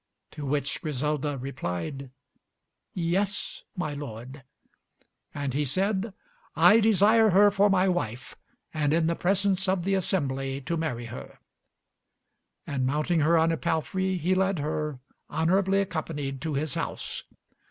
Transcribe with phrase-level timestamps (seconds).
[0.31, 2.09] To which Griselda replied,
[2.95, 4.43] "Yes, my lord;"
[5.31, 6.11] and he said,
[6.55, 8.35] "I desire her for my wife,
[8.73, 11.37] and in the presence of the assembly to marry her;"
[12.65, 14.97] and mounting her on a palfrey he led her,
[15.29, 17.23] honorably accompanied, to his house.